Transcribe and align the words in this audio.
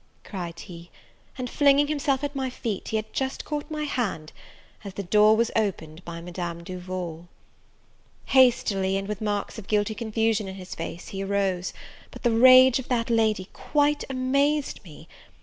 cried 0.23 0.61
he; 0.61 0.89
and, 1.37 1.47
flinging 1.47 1.85
himself 1.85 2.23
at 2.23 2.35
my 2.35 2.49
feet, 2.49 2.87
he 2.87 2.95
had 2.95 3.13
just 3.13 3.45
caught 3.45 3.69
my 3.69 3.83
hand 3.83 4.33
as 4.83 4.95
the 4.95 5.03
door 5.03 5.37
was 5.37 5.51
opened 5.55 6.03
by 6.03 6.19
Madame 6.19 6.63
Duval. 6.63 7.27
Hastily, 8.25 8.97
and 8.97 9.07
with 9.07 9.21
marks 9.21 9.59
of 9.59 9.67
guilty 9.67 9.93
confusion 9.93 10.47
in 10.47 10.55
his 10.55 10.73
face, 10.73 11.09
he 11.09 11.23
arose; 11.23 11.71
but 12.09 12.23
the 12.23 12.31
rage 12.31 12.79
of 12.79 12.87
that 12.87 13.11
lady 13.11 13.47
quite 13.53 14.03
amazed 14.09 14.83
me! 14.83 15.07